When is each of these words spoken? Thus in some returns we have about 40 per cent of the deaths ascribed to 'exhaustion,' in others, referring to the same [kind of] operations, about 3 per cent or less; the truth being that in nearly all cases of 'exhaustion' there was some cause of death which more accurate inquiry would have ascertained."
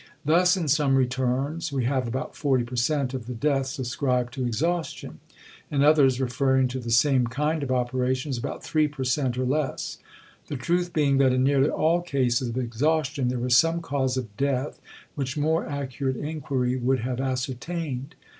Thus 0.25 0.57
in 0.57 0.67
some 0.67 0.95
returns 0.95 1.71
we 1.71 1.83
have 1.85 2.07
about 2.07 2.35
40 2.35 2.63
per 2.63 2.75
cent 2.75 3.13
of 3.13 3.27
the 3.27 3.35
deaths 3.35 3.77
ascribed 3.77 4.33
to 4.33 4.43
'exhaustion,' 4.47 5.19
in 5.69 5.83
others, 5.83 6.19
referring 6.19 6.67
to 6.69 6.79
the 6.79 6.89
same 6.89 7.27
[kind 7.27 7.61
of] 7.61 7.69
operations, 7.71 8.35
about 8.35 8.63
3 8.63 8.87
per 8.87 9.03
cent 9.03 9.37
or 9.37 9.45
less; 9.45 9.99
the 10.47 10.57
truth 10.57 10.91
being 10.91 11.19
that 11.19 11.33
in 11.33 11.43
nearly 11.43 11.69
all 11.69 12.01
cases 12.01 12.47
of 12.49 12.57
'exhaustion' 12.57 13.27
there 13.27 13.37
was 13.37 13.55
some 13.55 13.79
cause 13.79 14.17
of 14.17 14.35
death 14.37 14.81
which 15.13 15.37
more 15.37 15.67
accurate 15.67 16.17
inquiry 16.17 16.75
would 16.77 17.01
have 17.01 17.19
ascertained." 17.21 18.15